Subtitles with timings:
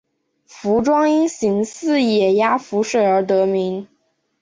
[0.49, 3.87] 凫庄因形似野鸭浮水而得名。